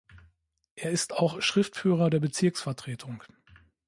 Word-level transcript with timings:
Er 0.73 0.89
ist 0.89 1.13
auch 1.13 1.43
Schriftführer 1.43 2.09
der 2.09 2.19
Bezirksvertretung. 2.19 3.21